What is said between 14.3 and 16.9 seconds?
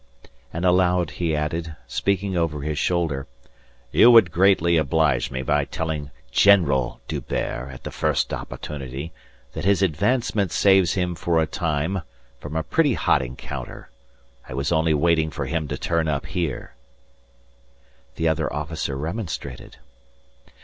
I was only waiting for him to turn up here."